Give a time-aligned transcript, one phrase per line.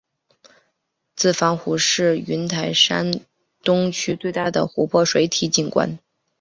[1.15, 3.23] 子房湖是云台山
[3.61, 5.99] 东区最大的湖泊水体景观。